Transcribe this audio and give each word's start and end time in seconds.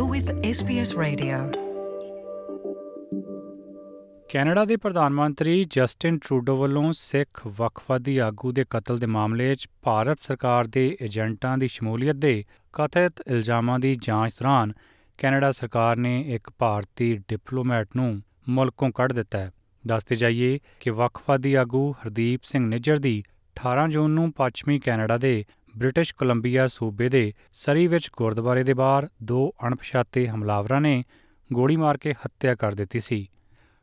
You're 0.00 0.12
with 0.12 0.28
SBS 0.44 0.90
Radio. 0.98 1.38
Canada 4.30 4.64
ਦੇ 4.64 4.76
ਪ੍ਰਧਾਨ 4.76 5.12
ਮੰਤਰੀ 5.12 5.64
ਜਸਟਿਨ 5.70 6.18
ਟਰੂਡੋ 6.18 6.56
ਵੱਲੋਂ 6.56 6.92
ਸਿੱਖ 6.92 7.40
ਵੱਖਵਾਦੀ 7.56 8.16
ਆਗੂ 8.18 8.52
ਦੇ 8.52 8.64
ਕਤਲ 8.70 8.98
ਦੇ 8.98 9.06
ਮਾਮਲੇ 9.06 9.54
'ਚ 9.54 9.68
ਭਾਰਤ 9.82 10.18
ਸਰਕਾਰ 10.18 10.66
ਦੇ 10.66 10.86
ਏਜੰਟਾਂ 11.02 11.56
ਦੀ 11.58 11.68
ਸ਼ਮੂਲੀਅਤ 11.68 12.16
ਦੇ 12.16 12.32
ਕਥਿਤ 12.74 13.20
ਇਲਜ਼ਾਮਾਂ 13.26 13.78
ਦੀ 13.78 13.94
ਜਾਂਚ 14.02 14.34
ਦੌਰਾਨ 14.38 14.72
ਕੈਨੇਡਾ 15.18 15.50
ਸਰਕਾਰ 15.50 15.96
ਨੇ 15.96 16.18
ਇੱਕ 16.34 16.50
ਭਾਰਤੀ 16.58 17.12
ਡਿਪਲੋਮੈਟ 17.28 17.96
ਨੂੰ 17.96 18.10
ਮੁਲਕੋਂ 18.48 18.90
ਕੱਢ 18.90 19.12
ਦਿੱਤਾ 19.12 19.38
ਹੈ 19.38 19.52
ਦੱਸਦੇ 19.84 20.16
ਜਾਈਏ 20.16 20.58
ਕਿ 20.80 20.90
ਵੱਖਵਾਦੀ 20.92 21.54
ਆਗੂ 21.54 21.90
ਹਰਦੀਪ 21.92 22.44
ਸਿੰਘ 22.44 22.66
ਨਿੱਜਰ 22.66 22.98
ਦੀ 22.98 23.22
18 23.56 23.88
ਜੂਨ 23.90 24.10
ਨੂੰ 24.10 24.32
ਪੱਛਮੀ 24.32 24.78
ਕੈਨੇਡਾ 24.78 25.16
ਦੇ 25.18 25.44
ਬ੍ਰਿਟਿਸ਼ 25.76 26.14
ਕੋਲੰਬੀਆ 26.14 26.66
ਸੂਬੇ 26.66 27.08
ਦੇ 27.08 27.32
ਸਰੀ 27.52 27.86
ਵਿੱਚ 27.86 28.10
ਗੁਰਦੁਆਰੇ 28.16 28.62
ਦੇ 28.64 28.74
ਬਾਹਰ 28.74 29.08
ਦੋ 29.22 29.52
ਅਣਪਛਾਤੇ 29.66 30.26
ਹਮਲਾਵਰਾਂ 30.28 30.80
ਨੇ 30.80 31.02
ਗੋਲੀ 31.52 31.76
ਮਾਰ 31.76 31.96
ਕੇ 31.96 32.12
ਹੱਤਿਆ 32.12 32.54
ਕਰ 32.54 32.74
ਦਿੱਤੀ 32.74 33.00
ਸੀ। 33.00 33.26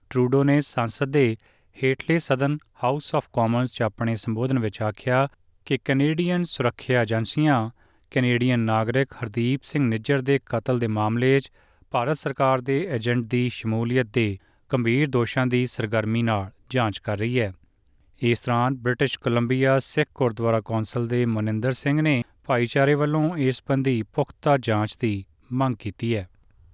ਟਰੂਡੋ 0.09 0.43
ਨੇ 0.43 0.61
ਸੰਸਦ 0.61 1.11
ਦੇ 1.11 1.35
ਹੇਠਲੇ 1.77 2.17
ਸਦਨ 2.17 2.57
ਹਾਊਸ 2.83 3.13
ਆਫ 3.15 3.25
ਕਾਮਨਸ 3.33 3.73
'ਚ 3.73 3.81
ਆਪਣੇ 3.81 4.15
ਸੰਬੋਧਨ 4.15 4.59
ਵਿੱਚ 4.59 4.81
ਆਖਿਆ 4.81 5.27
ਕਿ 5.65 5.77
ਕੈਨੇਡੀਅਨ 5.85 6.43
ਸੁਰੱਖਿਆ 6.43 7.01
ਏਜੰਸੀਆਂ, 7.01 7.69
ਕੈਨੇਡੀਅਨ 8.11 8.59
ਨਾਗਰਿਕ 8.59 9.13
ਹਰਦੀਪ 9.13 9.63
ਸਿੰਘ 9.63 9.83
ਨਿੱਜਰ 9.85 10.21
ਦੇ 10.21 10.39
ਕਤਲ 10.45 10.79
ਦੇ 10.79 10.87
ਮਾਮਲੇ 10.87 11.39
'ਚ 11.39 11.51
ਭਾਰਤ 11.91 12.17
ਸਰਕਾਰ 12.17 12.61
ਦੇ 12.61 12.79
ਏਜੰਟ 12.91 13.25
ਦੀ 13.25 13.49
ਸ਼ਮੂਲੀਅਤ 13.49 14.07
ਦੇ 14.13 14.37
ਗੰਭੀਰ 14.71 15.07
ਦੋਸ਼ਾਂ 15.07 15.47
ਦੀ 15.47 15.65
ਸਰਗਰਮੀ 15.65 16.21
ਨਾਲ 16.21 16.49
ਜਾਂਚ 16.69 16.97
ਕਰ 16.97 17.17
ਰਹੀ 17.17 17.39
ਹੈ। 17.39 17.53
ਇਸ 18.21 18.41
ਦੌਰਾਨ 18.41 18.75
British 18.75 19.19
Columbia 19.19 19.79
Sikh 19.79 20.09
Gurdwara 20.15 20.61
council 20.61 21.07
ਦੇ 21.07 21.25
ਮਨਿੰਦਰ 21.25 21.71
ਸਿੰਘ 21.71 22.01
ਨੇ 22.01 22.23
ਭਾਈਚਾਰੇ 22.45 22.93
ਵੱਲੋਂ 22.93 23.37
ਇਸ 23.37 23.57
ਸੰਬੰਧੀ 23.57 24.01
ਪੁਖਤਾ 24.03 24.57
ਜਾਂਚ 24.57 24.95
ਦੀ 25.01 25.25
ਮੰਗ 25.53 25.75
ਕੀਤੀ 25.75 26.15
ਹੈ। 26.15 26.27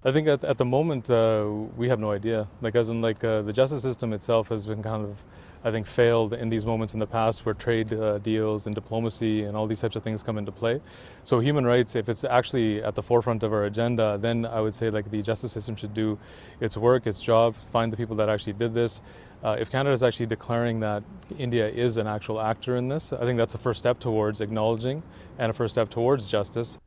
I 0.06 0.12
think 0.12 0.28
at, 0.28 0.44
at 0.44 0.58
the 0.58 0.66
moment 0.66 1.10
uh, 1.10 1.50
we 1.78 1.88
have 1.88 2.00
no 2.00 2.12
idea. 2.12 2.46
Like 2.62 2.76
as 2.76 2.90
in 2.90 3.02
like 3.02 3.24
uh, 3.24 3.42
the 3.42 3.54
justice 3.54 3.84
system 3.84 4.12
itself 4.12 4.50
has 4.50 4.66
been 4.66 4.84
kind 4.84 5.06
of, 5.06 5.24
I 5.64 5.72
think, 5.72 5.88
failed 5.88 6.34
in 6.34 6.50
these 6.50 6.66
moments 6.66 6.94
in 6.94 7.00
the 7.00 7.08
past 7.08 7.46
where 7.46 7.56
trade 7.56 7.94
uh, 7.94 8.18
deals 8.18 8.66
and 8.66 8.76
diplomacy 8.76 9.44
and 9.44 9.56
all 9.56 9.66
these 9.66 9.80
types 9.80 9.96
of 9.96 10.04
things 10.04 10.22
come 10.22 10.38
into 10.38 10.52
play. 10.52 10.82
So 11.24 11.40
human 11.40 11.66
rights, 11.66 11.96
if 11.96 12.10
it's 12.10 12.26
actually 12.26 12.84
at 12.84 12.96
the 12.96 13.02
forefront 13.02 13.44
of 13.44 13.54
our 13.54 13.64
agenda, 13.64 14.18
then 14.20 14.46
I 14.46 14.60
would 14.60 14.76
say 14.76 14.90
like 14.90 15.10
the 15.10 15.22
justice 15.22 15.54
system 15.54 15.78
should 15.78 15.94
do 15.94 16.20
its 16.60 16.76
work, 16.76 17.08
its 17.08 17.22
job, 17.22 17.56
find 17.72 17.94
the 17.94 17.96
people 17.96 18.18
that 18.18 18.28
actually 18.28 18.54
did 18.54 18.74
this. 18.74 19.00
Uh, 19.42 19.56
if 19.58 19.72
Canada 19.72 19.94
is 19.94 20.04
actually 20.04 20.26
declaring 20.26 20.82
that 20.82 21.02
India 21.40 21.70
is 21.70 21.96
an 21.96 22.08
actual 22.08 22.42
actor 22.42 22.76
in 22.76 22.90
this, 22.90 23.14
I 23.14 23.24
think 23.24 23.38
that's 23.38 23.56
a 23.56 23.58
first 23.58 23.80
step 23.80 24.02
towards 24.02 24.42
acknowledging 24.42 25.02
and 25.38 25.50
a 25.50 25.54
first 25.54 25.76
step 25.76 25.90
towards 25.90 26.30
justice. 26.30 26.78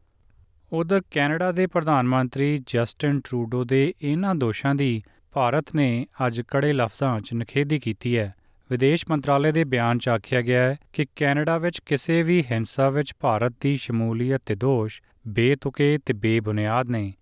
ਉਧਰ 0.72 1.00
Canada 1.10 1.52
ਦੇ 1.52 1.66
ਪ੍ਰਧਾਨ 1.66 2.06
ਮੰਤਰੀ 2.06 2.62
Justin 2.66 3.20
Trudeau 3.20 3.64
ਦੇ 3.64 3.94
ਇਹਨਾਂ 4.02 4.34
ਦੋਸ਼ਾਂ 4.34 4.74
ਦੀ 4.74 5.02
ਭਾਰਤ 5.32 5.64
ਨੇ 5.74 6.06
ਅੱਜ 6.26 6.40
ਕੜੇ 6.40 6.72
ਲਫ਼ਜ਼ਾਂ 6.72 7.20
'ਚ 7.20 7.34
ਨਖੇਦੀ 7.34 7.78
ਕੀਤੀ 7.78 8.18
ਹੈ। 8.18 8.34
ਵਿਦੇਸ਼ 8.70 9.04
ਮੰਤਰਾਲੇ 9.10 9.52
ਦੇ 9.52 9.64
ਬਿਆਨ 9.64 9.98
'ਚ 9.98 10.08
ਆਖਿਆ 10.08 10.40
ਗਿਆ 10.40 10.62
ਹੈ 10.62 10.76
ਕਿ 10.92 11.06
ਕੈਨੇਡਾ 11.16 11.58
ਵਿੱਚ 11.58 11.80
ਕਿਸੇ 11.86 12.22
ਵੀ 12.22 12.44
ਹਿੰਸਾ 12.50 12.90
ਵਿੱਚ 12.90 13.12
ਭਾਰਤ 13.20 13.52
ਦੀ 13.60 13.76
ਸ਼ਮੂਲੀਅਤ 13.76 14.42
ਤੇ 14.46 14.54
ਦੋਸ਼ 14.54 15.02
ਬੇਤੁਕੇ 15.28 15.98
ਤੇ 16.06 16.12
ਬੇਬੁਨਿਆਦ 16.12 16.88
ਨੇ। 16.88 17.12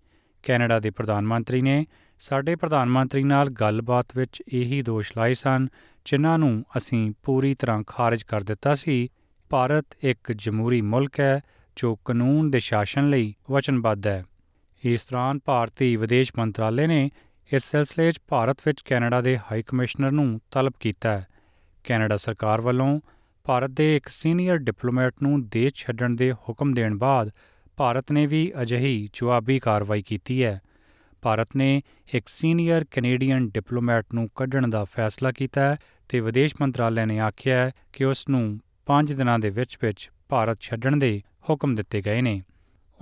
ਕੈਨੇਡਾ 0.42 0.80
ਦੇ 0.80 0.90
ਪ੍ਰਧਾਨ 0.90 1.26
ਮੰਤਰੀ 1.26 1.62
ਨੇ 1.62 1.86
ਸਾਡੇ 2.18 2.56
ਪ੍ਰਧਾਨ 2.56 2.88
ਮੰਤਰੀ 2.88 3.24
ਨਾਲ 3.24 3.50
ਗੱਲਬਾਤ 3.50 4.06
ਵਿੱਚ 4.16 4.42
ਇਹੀ 4.48 4.82
ਦੋਸ਼ 4.82 5.12
ਲਾਏ 5.16 5.34
ਸਨ, 5.34 5.68
ਜਿਨ੍ਹਾਂ 6.04 6.38
ਨੂੰ 6.38 6.64
ਅਸੀਂ 6.76 7.12
ਪੂਰੀ 7.22 7.54
ਤਰ੍ਹਾਂ 7.54 7.82
ਖਾਰਜ 7.86 8.22
ਕਰ 8.22 8.40
ਦਿੱਤਾ 8.40 8.74
ਸੀ। 8.74 9.08
ਭਾਰਤ 9.50 9.86
ਇੱਕ 10.02 10.32
ਜਮਹੂਰੀ 10.32 10.80
ਮੁਲਕ 10.80 11.20
ਹੈ 11.20 11.40
ਜੋ 11.76 11.96
ਕਾਨੂੰਨ 12.04 12.50
ਦੇ 12.50 12.58
ਸ਼ਾਸਨ 12.58 13.10
ਲਈ 13.10 13.34
ਵਚਨਬੱਧ 13.50 14.06
ਹੈ। 14.06 14.24
ਇਸ 14.84 15.06
ਦੌਰਾਨ 15.10 15.38
ਭਾਰਤੀ 15.44 15.96
ਵਿਦੇਸ਼ 15.96 16.32
ਮੰਤਰਾਲੇ 16.38 16.86
ਨੇ 16.86 17.10
ਇਸ 17.52 17.70
ਸਿਲਸਿਲੇ 17.70 18.12
'ਚ 18.12 18.20
ਭਾਰਤ 18.28 18.56
ਵਿੱਚ 18.66 18.82
ਕੈਨੇਡਾ 18.82 19.20
ਦੇ 19.20 19.38
ਹਾਈ 19.38 19.62
ਕਮਿਸ਼ਨਰ 19.62 20.10
ਨੂੰ 20.10 20.40
ਤਲਬ 20.50 20.72
ਕੀਤਾ 20.80 21.10
ਹੈ। 21.10 21.26
ਕੈਨੇਡਾ 21.84 22.16
ਸਰਕਾਰ 22.16 22.60
ਵੱਲੋਂ 22.60 23.00
ਭਾਰਤ 23.44 23.70
ਦੇ 23.70 23.96
ਇੱਕ 23.96 24.08
ਸੀਨੀਅਰ 24.08 24.56
ਡਿਪਲੋਮੈਟ 24.56 25.14
ਨੂੰ 25.22 25.48
ਦੇਸ਼ 25.48 25.74
ਛੱਡਣ 25.74 26.16
ਦੇ 26.16 26.32
ਹੁਕਮ 26.32 26.74
ਦੇਣ 26.74 26.94
ਬਾਅਦ 26.94 27.30
ਭਾਰਤ 27.76 28.12
ਨੇ 28.12 28.26
ਵੀ 28.26 28.52
ਅਜਿਹੀ 28.62 29.08
ਜਵਾਬੀ 29.12 29.58
ਕਾਰਵਾਈ 29.58 30.02
ਕੀਤੀ 30.02 30.44
ਹੈ। 30.44 30.60
ਭਾਰਤ 31.22 31.48
ਨੇ 31.56 31.82
ਇੱਕ 32.14 32.28
ਸੀਨੀਅਰ 32.28 32.84
ਕੈਨੇਡੀਅਨ 32.90 33.48
ਡਿਪਲੋਮੈਟ 33.48 34.06
ਨੂੰ 34.14 34.28
ਕੱਢਣ 34.34 34.68
ਦਾ 34.68 34.84
ਫੈਸਲਾ 34.84 35.32
ਕੀਤਾ 35.32 35.60
ਹੈ 35.60 35.76
ਤੇ 36.08 36.20
ਵਿਦੇਸ਼ 36.20 36.54
ਮੰਤਰਾਲੇ 36.60 37.06
ਨੇ 37.06 37.18
ਆਖਿਆ 37.18 37.66
ਹੈ 37.66 37.70
ਕਿ 37.92 38.04
ਉਸ 38.04 38.28
ਨੂੰ 38.28 38.60
5 38.86 39.12
ਦਿਨਾਂ 39.14 39.38
ਦੇ 39.38 39.50
ਵਿੱਚ-ਵਿੱਚ 39.50 40.10
ਭਾਰਤ 40.28 40.60
ਛੱਡਣ 40.60 40.96
ਦੇ 40.96 41.22
ਹੁਕਮ 41.50 41.74
ਦਿੱਤੇ 41.74 42.02
ਗਏ 42.02 42.20
ਨੇ। 42.20 42.42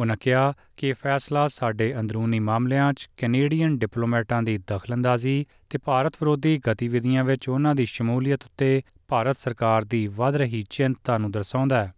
ਉਨ੍ਹਾਂ 0.00 0.16
ਕਿਹਾ 0.20 0.52
ਕਿ 0.76 0.88
ਇਹ 0.88 0.94
ਫੈਸਲਾ 0.94 1.46
ਸਾਡੇ 1.46 2.00
ਅੰਦਰੂਨੀ 2.00 2.40
ਮਾਮਲਿਆਂ 2.40 2.92
'ਚ 2.92 3.08
ਕੈਨੇਡੀਅਨ 3.16 3.78
ਡਿਪਲੋਮੈਟਾਂ 3.78 4.42
ਦੀ 4.42 4.58
ਦਖਲਅੰਦਾਜ਼ੀ 4.58 5.46
ਤੇ 5.70 5.78
ਭਾਰਤ 5.78 6.14
ਵਿਰੋਧੀ 6.14 6.60
ਗਤੀਵਿਧੀਆਂ 6.70 7.24
ਵਿੱਚ 7.24 7.48
ਉਹਨਾਂ 7.48 7.74
ਦੀ 7.74 7.86
ਸ਼ਮੂਲੀਅਤ 7.86 8.44
ਉੱਤੇ 8.44 8.82
ਭਾਰਤ 9.08 9.38
ਸਰਕਾਰ 9.38 9.84
ਦੀ 9.84 10.06
ਵਧ 10.06 10.36
ਰਹੀ 10.36 10.64
ਚਿੰਤਾ 10.70 11.18
ਨੂੰ 11.18 11.30
ਦਰਸਾਉਂਦਾ 11.30 11.84
ਹੈ। 11.84 11.94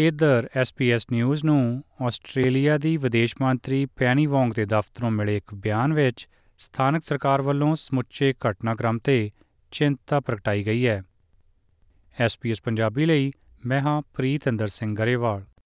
ਇਧਰ 0.00 0.48
ਐਸਪੀਐਸ 0.56 1.06
ਨਿਊਜ਼ 1.12 1.44
ਨੂੰ 1.44 1.84
ਆਸਟ੍ਰੇਲੀਆ 2.02 2.78
ਦੀ 2.78 2.96
ਵਿਦੇਸ਼ 2.96 3.34
ਮੰਤਰੀ 3.40 3.86
ਪੈਨੀ 3.86 4.26
ਵੋਂਗ 4.26 4.52
ਦੇ 4.52 4.64
ਦਫ਼ਤਰੋਂ 4.64 5.10
ਮਿਲੇ 5.10 5.36
ਇੱਕ 5.36 5.54
ਬਿਆਨ 5.54 5.92
ਵਿੱਚ 5.92 6.28
ਸਥਾਨਕ 6.58 7.04
ਸਰਕਾਰ 7.04 7.42
ਵੱਲੋਂ 7.42 7.74
ਸਮੁੱਚੇ 7.74 8.34
ਘਟਨਾਕ੍ਰਮ 8.50 8.98
ਤੇ 8.98 9.30
ਚਿੰਤਾ 9.70 10.20
ਪ੍ਰਗਟਾਈ 10.20 10.66
ਗਈ 10.66 10.86
ਹੈ। 10.86 11.02
ਐਸਪੀਐਸ 12.20 12.62
ਪੰਜਾਬੀ 12.62 13.06
ਲਈ 13.06 13.32
ਮੈਂ 13.66 13.80
ਹਾਂ 13.80 14.02
ਪ੍ਰੀਤ 14.14 14.48
ਅੰਦਰ 14.48 14.66
ਸਿੰਘ 14.66 14.96
ਗਰੇਵਾਲ। 14.96 15.44